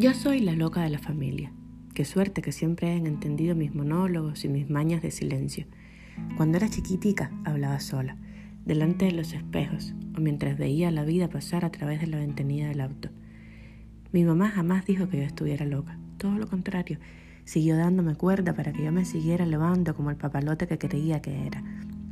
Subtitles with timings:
[0.00, 1.52] Yo soy la loca de la familia.
[1.92, 5.66] Qué suerte que siempre hayan entendido mis monólogos y mis mañas de silencio.
[6.38, 8.16] Cuando era chiquitica hablaba sola,
[8.64, 12.68] delante de los espejos o mientras veía la vida pasar a través de la ventanilla
[12.68, 13.10] del auto.
[14.10, 16.98] Mi mamá jamás dijo que yo estuviera loca, todo lo contrario,
[17.44, 21.46] siguió dándome cuerda para que yo me siguiera elevando como el papalote que creía que
[21.46, 21.62] era.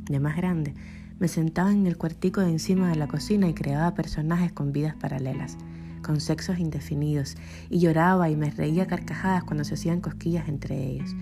[0.07, 0.75] De más grande,
[1.17, 4.93] me sentaba en el cuartico de encima de la cocina y creaba personajes con vidas
[4.93, 5.57] paralelas,
[6.01, 7.35] con sexos indefinidos,
[7.69, 11.15] y lloraba y me reía carcajadas cuando se hacían cosquillas entre ellos.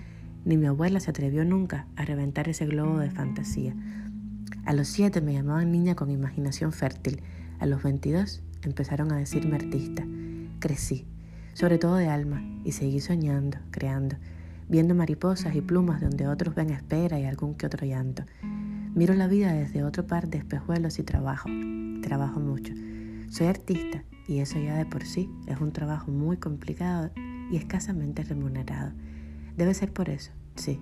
[0.44, 3.74] Ni mi abuela se atrevió nunca a reventar ese globo de fantasía.
[4.64, 7.22] A los siete me llamaban niña con imaginación fértil.
[7.58, 10.04] A los veintidós empezaron a decirme artista.
[10.58, 11.06] Crecí,
[11.54, 14.16] sobre todo de alma, y seguí soñando, creando,
[14.68, 18.24] viendo mariposas y plumas donde otros ven espera y algún que otro llanto.
[18.94, 21.48] Miro la vida desde otro par de espejuelos y trabajo.
[22.02, 22.72] Trabajo mucho.
[23.30, 27.10] Soy artista y eso ya de por sí es un trabajo muy complicado
[27.50, 28.92] y escasamente remunerado.
[29.56, 30.80] Debe ser por eso, sí,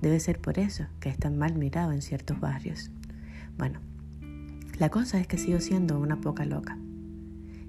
[0.00, 2.92] debe ser por eso que es tan mal mirado en ciertos barrios.
[3.56, 3.80] Bueno,
[4.78, 6.78] la cosa es que sigo siendo una poca loca,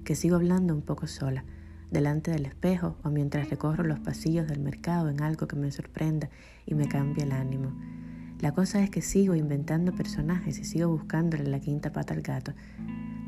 [0.04, 1.44] que sigo hablando un poco sola,
[1.90, 6.30] delante del espejo o mientras recorro los pasillos del mercado en algo que me sorprenda
[6.66, 7.72] y me cambie el ánimo.
[8.40, 12.52] La cosa es que sigo inventando personajes y sigo buscándole la quinta pata al gato.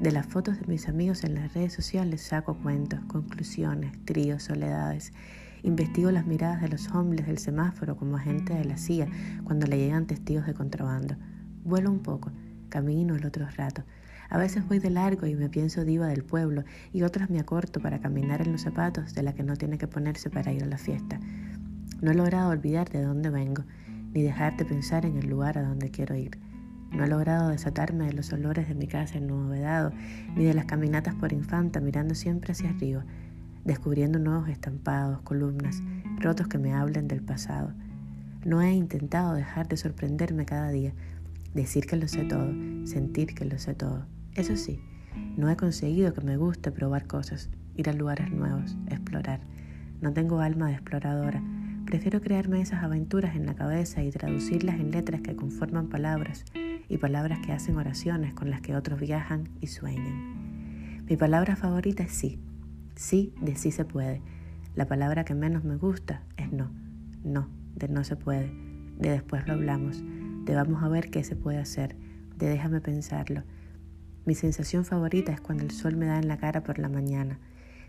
[0.03, 5.13] De las fotos de mis amigos en las redes sociales saco cuentos, conclusiones, tríos, soledades.
[5.63, 9.07] Investigo las miradas de los hombres del semáforo como agente de la CIA
[9.45, 11.15] cuando le llegan testigos de contrabando.
[11.63, 12.33] Vuelo un poco,
[12.69, 13.85] camino el otro rato.
[14.29, 17.79] A veces voy de largo y me pienso diva del pueblo y otras me acorto
[17.79, 20.67] para caminar en los zapatos de la que no tiene que ponerse para ir a
[20.67, 21.21] la fiesta.
[22.01, 23.63] No he logrado olvidar de dónde vengo
[24.13, 26.42] ni dejar de pensar en el lugar a donde quiero ir.
[26.93, 29.93] No he logrado desatarme de los olores de mi casa en Nuevo Vedado,
[30.37, 33.05] ni de las caminatas por Infanta mirando siempre hacia arriba,
[33.65, 35.83] descubriendo nuevos estampados, columnas,
[36.21, 37.73] rotos que me hablen del pasado.
[38.45, 40.93] No he intentado dejar de sorprenderme cada día,
[41.55, 42.53] decir que lo sé todo,
[42.85, 44.07] sentir que lo sé todo.
[44.35, 44.81] Eso sí,
[45.37, 49.41] no he conseguido que me guste probar cosas, ir a lugares nuevos, explorar.
[50.01, 51.43] No tengo alma de exploradora,
[51.87, 56.45] Prefiero crearme esas aventuras en la cabeza y traducirlas en letras que conforman palabras
[56.89, 61.05] y palabras que hacen oraciones con las que otros viajan y sueñan.
[61.07, 62.39] Mi palabra favorita es sí.
[62.95, 64.21] Sí de sí se puede.
[64.75, 66.71] La palabra que menos me gusta es no.
[67.25, 68.53] No, de no se puede.
[68.99, 70.03] De después lo hablamos.
[70.45, 71.97] De vamos a ver qué se puede hacer.
[72.37, 73.43] De déjame pensarlo.
[74.25, 77.39] Mi sensación favorita es cuando el sol me da en la cara por la mañana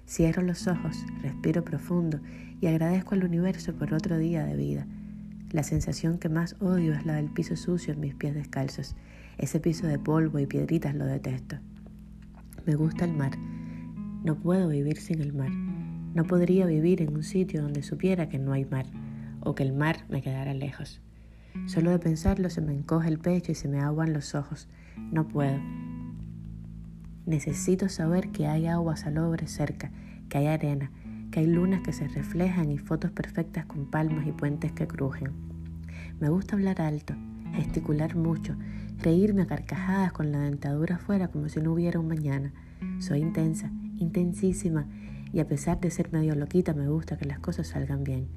[0.08, 2.20] Cierro los ojos, respiro profundo
[2.60, 4.86] y agradezco al universo por otro día de vida.
[5.54, 8.96] La sensación que más odio es la del piso sucio en mis pies descalzos.
[9.38, 11.58] Ese piso de polvo y piedritas lo detesto.
[12.66, 13.38] Me gusta el mar.
[14.24, 15.52] No puedo vivir sin el mar.
[15.52, 18.88] No podría vivir en un sitio donde supiera que no hay mar
[19.42, 21.02] o que el mar me quedara lejos.
[21.68, 24.68] Solo de pensarlo se me encoge el pecho y se me aguan los ojos.
[25.12, 25.60] No puedo.
[27.28, 29.92] Necesito saber que hay agua salobre cerca,
[30.30, 30.92] que hay arena,
[31.34, 35.32] que hay lunas que se reflejan y fotos perfectas con palmas y puentes que crujen.
[36.20, 37.16] Me gusta hablar alto,
[37.56, 38.56] gesticular mucho,
[39.02, 42.54] reírme a carcajadas con la dentadura afuera como si no hubiera un mañana.
[43.00, 44.86] Soy intensa, intensísima,
[45.32, 48.28] y a pesar de ser medio loquita me gusta que las cosas salgan bien.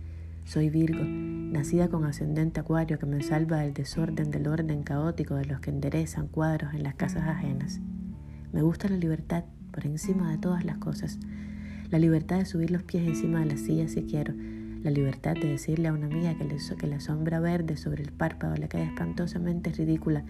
[0.47, 5.45] Soy Virgo, nacida con ascendente acuario que me salva del desorden del orden caótico de
[5.45, 7.79] los que enderezan cuadros en las casas ajenas.
[8.55, 11.19] Me gusta la libertad por encima de todas las cosas.
[11.91, 14.35] La libertad de subir los pies encima de la silla si quiero.
[14.83, 18.69] La libertad de decirle a una amiga que, la sombra verde sobre el párpado le
[18.69, 20.25] queda espantosamente ridícula.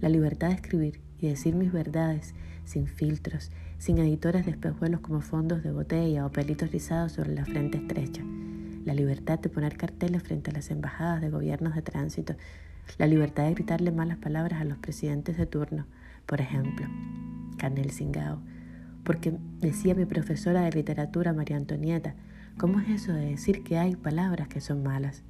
[0.00, 2.34] La libertad de escribir y decir mis verdades
[2.64, 7.44] sin filtros, sin editores de espejuelos como fondos de botella o pelitos rizados sobre la
[7.44, 8.22] frente estrecha.
[8.84, 12.34] La libertad de poner carteles frente a las embajadas de gobiernos de tránsito.
[12.98, 15.86] La libertad de gritarle malas palabras a los presidentes de turno,
[16.26, 16.86] por ejemplo.
[17.58, 18.40] Canel Singao,
[19.06, 22.16] porque decía mi profesora de literatura María Antonieta,
[22.58, 25.22] ¿cómo es eso de decir que hay palabras que son malas?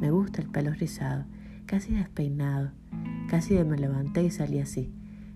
[0.00, 1.24] Me gusta el pelo rizado,
[1.66, 2.70] casi despeinado,
[3.28, 4.92] casi de me levanté y salí así.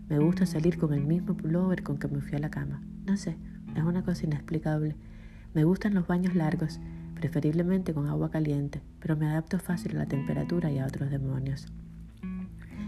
[0.08, 2.81] Me gusta salir con el mismo pullover con que me fui a la cama.
[3.06, 3.37] No sé,
[3.75, 4.94] es una cosa inexplicable.
[5.52, 6.78] Me gustan los baños largos,
[7.16, 11.66] preferiblemente con agua caliente, pero me adapto fácil a la temperatura y a otros demonios.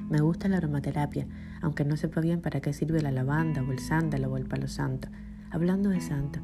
[0.08, 1.26] Me gusta la aromaterapia,
[1.62, 4.68] aunque no sepa bien para qué sirve la lavanda o el sándalo o el palo
[4.68, 5.08] santo.
[5.50, 6.40] Hablando de santo,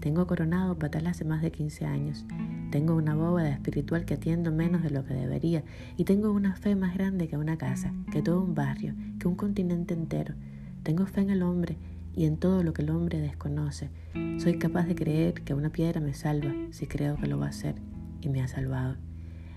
[0.00, 2.24] tengo coronado patal hace más de 15 años.
[2.70, 5.62] Tengo una bóveda espiritual que atiendo menos de lo que debería
[5.96, 9.36] y tengo una fe más grande que una casa, que todo un barrio, que un
[9.36, 10.34] continente entero.
[10.82, 11.76] Tengo fe en el hombre
[12.14, 13.90] y en todo lo que el hombre desconoce.
[14.38, 17.50] Soy capaz de creer que una piedra me salva si creo que lo va a
[17.50, 17.76] hacer
[18.20, 18.96] y me ha salvado.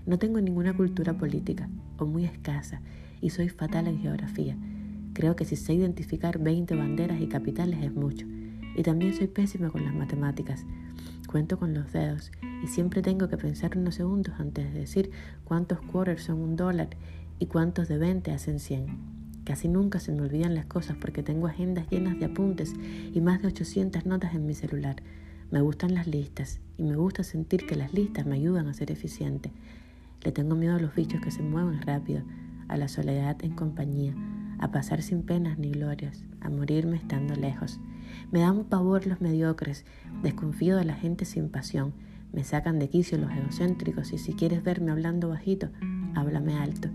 [0.06, 2.81] No tengo ninguna cultura política o muy escasa
[3.19, 4.56] y soy fatal en geografía.
[5.16, 8.28] Creo que si sé identificar 20 banderas y capitales es mucho.
[8.76, 10.66] Y también soy pésima con las matemáticas.
[11.26, 15.12] Cuento con los dedos y siempre tengo que pensar unos segundos antes de decir
[15.46, 16.90] cuántos quarters son un dólar
[17.40, 18.88] y cuántos de 20 hacen 100.
[19.46, 22.74] Casi nunca se me olvidan las cosas porque tengo agendas llenas de apuntes
[23.14, 24.98] y más de 800 notas en mi celular.
[25.50, 28.92] Me gustan las listas y me gusta sentir que las listas me ayudan a ser
[28.92, 29.54] eficiente.
[30.26, 32.22] Le tengo miedo a los bichos que se mueven rápido,
[32.68, 34.14] a la soledad en compañía,
[34.60, 37.80] a pasar sin penas ni glorias, a morirme estando lejos.
[38.31, 39.86] Me dan pavor los mediocres,
[40.22, 41.94] desconfío de la gente sin pasión,
[42.31, 45.69] me sacan de quicio los egocéntricos y si quieres verme hablando bajito,
[46.16, 46.90] háblame alto.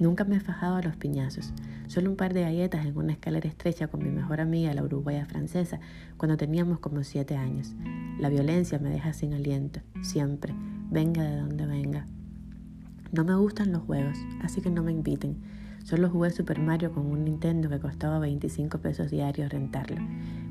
[0.00, 1.52] Nunca me he fajado a los piñazos,
[1.86, 5.24] solo un par de galletas en una escalera estrecha con mi mejor amiga, la uruguaya
[5.24, 5.80] francesa,
[6.16, 7.74] cuando teníamos como siete años.
[8.20, 10.54] La violencia me deja sin aliento, siempre,
[10.90, 12.06] venga de donde venga.
[13.10, 15.38] No me gustan los juegos, así que no me inviten.
[15.86, 19.98] Solo jugué Super Mario con un Nintendo que costaba 25 pesos diarios rentarlo.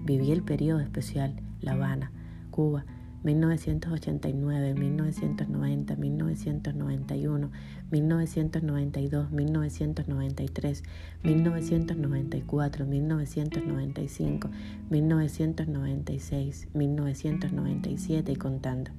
[0.05, 2.09] Viví el periodo especial, La Habana,
[2.51, 2.85] Cuba,
[3.25, 7.51] 1989, 1990, 1991,
[7.91, 10.83] 1992, 1993,
[11.23, 14.49] 1994, 1995,
[14.89, 18.91] 1996, 1997 y contando.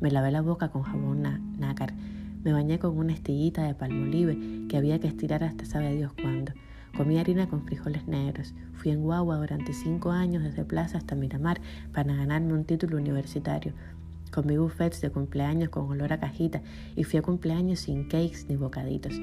[0.00, 1.22] Me lavé la boca con jabón
[1.60, 1.94] nácar.
[2.42, 6.52] Me bañé con una estillita de palmolive que había que estirar hasta sabe Dios cuándo.
[6.96, 8.54] Comí harina con frijoles negros.
[8.72, 11.60] Fui en guagua durante cinco años desde Plaza hasta Miramar
[11.92, 13.74] para ganarme un título universitario.
[14.32, 16.62] Comí buffets de cumpleaños con olor a cajita
[16.94, 19.14] y fui a cumpleaños sin cakes ni bocaditos.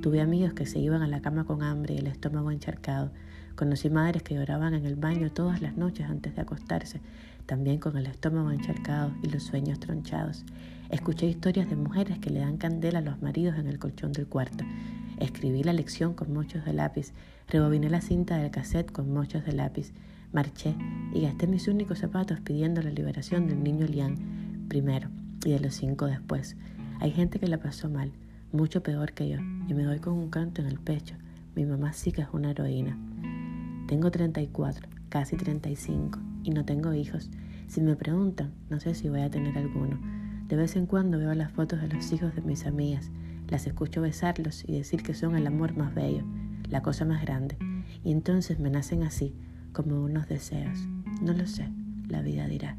[0.00, 3.10] Tuve amigos que se iban a la cama con hambre y el estómago encharcado.
[3.56, 7.00] Conocí madres que lloraban en el baño todas las noches antes de acostarse,
[7.44, 10.44] también con el estómago encharcado y los sueños tronchados.
[10.90, 14.26] Escuché historias de mujeres que le dan candela a los maridos en el colchón del
[14.26, 14.64] cuarto.
[15.18, 17.12] Escribí la lección con mochos de lápiz,
[17.46, 19.92] rebobiné la cinta del cassette con mochos de lápiz,
[20.32, 20.74] marché
[21.12, 25.10] y gasté mis únicos zapatos pidiendo la liberación del niño Lian primero
[25.44, 26.56] y de los cinco después.
[27.00, 28.12] Hay gente que la pasó mal,
[28.52, 29.38] mucho peor que yo,
[29.68, 31.16] y me doy con un canto en el pecho.
[31.54, 32.98] Mi mamá sí que es una heroína.
[33.88, 37.30] Tengo 34, casi 35, y no tengo hijos.
[37.66, 40.17] Si me preguntan, no sé si voy a tener alguno.
[40.48, 43.10] De vez en cuando veo las fotos de los hijos de mis amigas
[43.48, 46.24] las escucho besarlos y decir que son el amor más bello,
[46.68, 47.56] la cosa más grande,
[48.02, 49.34] y entonces me nacen así,
[49.72, 50.78] como unos deseos.
[51.20, 51.68] No lo sé,
[52.08, 52.76] la vida dirá.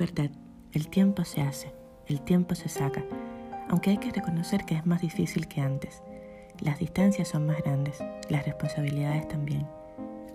[0.00, 0.30] Verdad,
[0.72, 1.74] el tiempo se hace,
[2.06, 3.04] el tiempo se saca,
[3.68, 6.02] aunque hay que reconocer que es más difícil que antes.
[6.58, 9.66] Las distancias son más grandes, las responsabilidades también.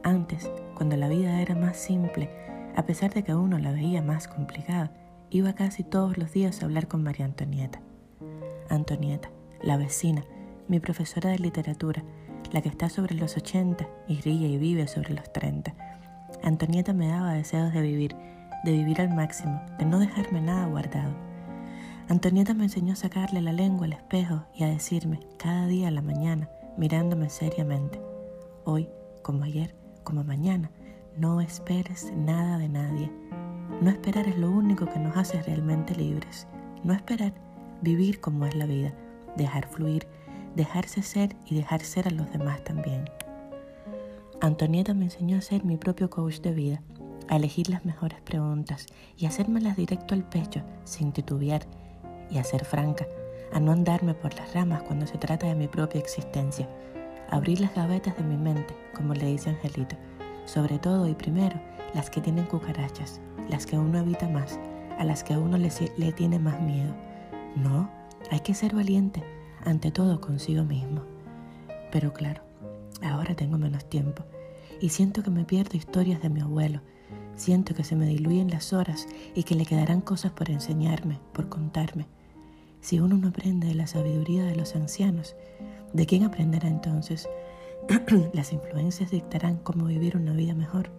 [0.03, 2.29] Antes, cuando la vida era más simple,
[2.75, 4.91] a pesar de que uno la veía más complicada,
[5.31, 7.81] iba casi todos los días a hablar con María Antonieta.
[8.69, 9.31] Antonieta,
[9.63, 10.23] la vecina,
[10.67, 12.03] mi profesora de literatura,
[12.51, 15.73] la que está sobre los 80 y ríe y vive sobre los 30
[16.43, 18.15] Antonieta me daba deseos de vivir,
[18.65, 21.13] de vivir al máximo, de no dejarme nada guardado.
[22.09, 25.91] Antonieta me enseñó a sacarle la lengua al espejo y a decirme cada día a
[25.91, 28.01] la mañana, mirándome seriamente,
[28.63, 28.89] hoy,
[29.21, 30.71] como ayer, como mañana,
[31.15, 33.11] no esperes nada de nadie.
[33.81, 36.47] No esperar es lo único que nos hace realmente libres.
[36.83, 37.33] No esperar,
[37.81, 38.93] vivir como es la vida,
[39.37, 40.07] dejar fluir,
[40.55, 43.05] dejarse ser y dejar ser a los demás también.
[44.41, 46.81] Antonieta me enseñó a ser mi propio coach de vida,
[47.27, 51.65] a elegir las mejores preguntas y hacérmelas directo al pecho, sin titubear,
[52.29, 53.05] y a ser franca,
[53.53, 56.67] a no andarme por las ramas cuando se trata de mi propia existencia,
[57.29, 59.95] a abrir las gavetas de mi mente, como le dice Angelito,
[60.45, 61.59] sobre todo y primero
[61.93, 64.59] las que tienen cucarachas, las que uno evita más,
[64.97, 66.93] a las que uno le, le tiene más miedo.
[67.55, 67.89] No,
[68.31, 69.23] hay que ser valiente,
[69.63, 71.03] ante todo consigo mismo.
[71.91, 72.41] Pero claro,
[73.01, 74.23] Ahora tengo menos tiempo
[74.81, 76.81] y siento que me pierdo historias de mi abuelo.
[77.35, 81.49] Siento que se me diluyen las horas y que le quedarán cosas por enseñarme, por
[81.49, 82.07] contarme.
[82.79, 85.35] Si uno no aprende de la sabiduría de los ancianos,
[85.93, 87.27] ¿de quién aprenderá entonces?
[88.33, 90.91] Las influencias dictarán cómo vivir una vida mejor.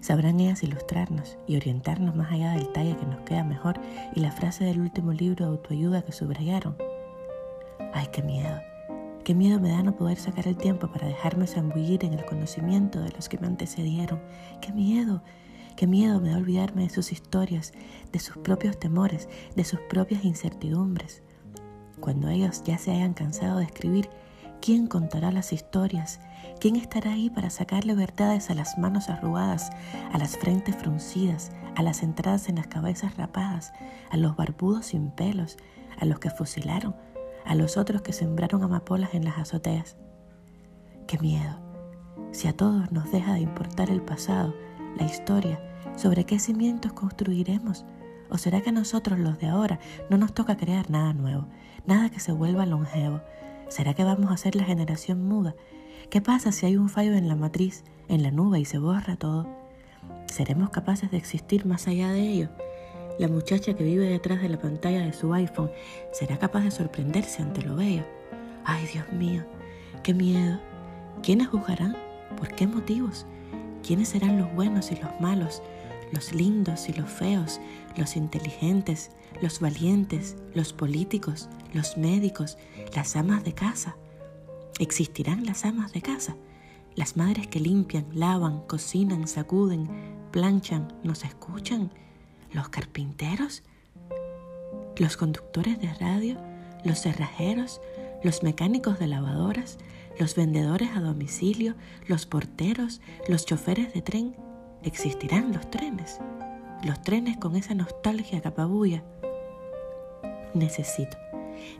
[0.00, 3.80] Sabrán ellas ilustrarnos y orientarnos más allá del talle que nos queda mejor
[4.14, 6.76] y la frase del último libro de autoayuda que subrayaron.
[7.92, 8.60] Ay, qué miedo.
[9.26, 13.00] Qué miedo me da no poder sacar el tiempo para dejarme zambullir en el conocimiento
[13.00, 14.20] de los que me antecedieron.
[14.60, 15.20] Qué miedo.
[15.74, 17.72] Qué miedo me da olvidarme de sus historias,
[18.12, 21.24] de sus propios temores, de sus propias incertidumbres.
[21.98, 24.10] Cuando ellos ya se hayan cansado de escribir,
[24.60, 26.20] ¿quién contará las historias?
[26.60, 29.70] ¿Quién estará ahí para sacarle verdades a las manos arrugadas,
[30.12, 33.72] a las frentes fruncidas, a las entradas en las cabezas rapadas,
[34.08, 35.56] a los barbudos sin pelos,
[35.98, 36.94] a los que fusilaron,
[37.46, 39.96] a los otros que sembraron amapolas en las azoteas?
[41.06, 41.58] ¡Qué miedo!
[42.32, 44.54] Si a todos nos deja de importar el pasado,
[44.98, 45.60] la historia,
[45.96, 47.84] ¿sobre qué cimientos construiremos?
[48.28, 49.78] ¿O será que a nosotros los de ahora
[50.10, 51.46] no nos toca crear nada nuevo,
[51.86, 53.20] nada que se vuelva longevo?
[53.68, 55.54] ¿Será que vamos a ser la generación muda?
[56.10, 59.16] ¿Qué pasa si hay un fallo en la matriz, en la nube y se borra
[59.16, 59.46] todo?
[60.26, 62.48] ¿Seremos capaces de existir más allá de ello?
[63.18, 65.70] La muchacha que vive detrás de la pantalla de su iPhone
[66.12, 68.04] será capaz de sorprenderse ante lo bello.
[68.64, 69.44] Ay, Dios mío,
[70.02, 70.58] qué miedo.
[71.22, 71.96] ¿Quiénes juzgarán?
[72.36, 73.26] ¿Por qué motivos?
[73.86, 75.62] ¿Quiénes serán los buenos y los malos?
[76.12, 77.60] los lindos y los feos,
[77.96, 82.58] los inteligentes, los valientes, los políticos, los médicos,
[82.94, 83.96] las amas de casa.
[84.78, 86.36] ¿Existirán las amas de casa?
[86.94, 89.88] Las madres que limpian, lavan, cocinan, sacuden,
[90.30, 91.90] planchan, nos escuchan.
[92.56, 93.62] ¿Los carpinteros?
[94.96, 96.38] ¿Los conductores de radio?
[96.84, 97.82] ¿Los cerrajeros?
[98.24, 99.76] ¿Los mecánicos de lavadoras?
[100.18, 101.74] ¿Los vendedores a domicilio?
[102.08, 103.02] ¿Los porteros?
[103.28, 104.34] ¿Los choferes de tren?
[104.84, 106.18] existirán los trenes,
[106.82, 109.02] los trenes con esa nostalgia capabulla.
[110.54, 111.18] Necesito,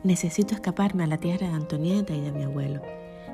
[0.03, 2.83] necesito escaparme a la tierra de Antonieta y de mi abuelo.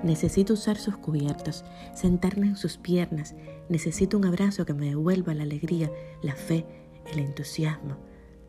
[0.02, 3.36] Necesito usar sus cubiertos, sentarme en sus piernas.
[3.68, 6.66] Necesito un abrazo que me devuelva la alegría, la fe,
[7.12, 7.98] el entusiasmo,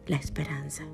[0.06, 0.84] la esperanza.